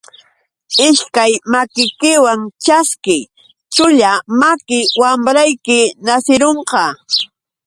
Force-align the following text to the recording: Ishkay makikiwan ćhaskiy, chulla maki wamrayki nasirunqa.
Ishkay 0.87 1.33
makikiwan 1.51 2.41
ćhaskiy, 2.63 3.23
chulla 3.73 4.11
maki 4.39 4.79
wamrayki 5.01 5.79
nasirunqa. 6.05 6.83